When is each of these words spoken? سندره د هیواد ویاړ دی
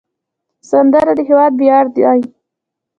سندره 0.69 1.13
د 1.17 1.19
هیواد 1.29 1.53
ویاړ 1.59 1.85
دی 1.95 2.03